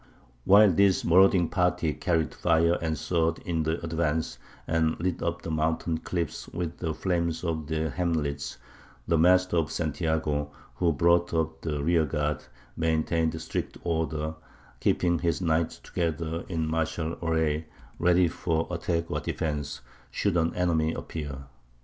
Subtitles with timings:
[0.45, 5.51] "While this marauding party carried fire and sword in the advance, and lit up the
[5.51, 8.57] mountain cliffs with the flames of the hamlets,
[9.07, 12.43] the Master of Santiago, who brought up the rear guard,
[12.75, 14.33] maintained strict order,
[14.79, 17.67] keeping his knights together in martial array,
[17.99, 21.43] ready for attack or defence should an enemy appear.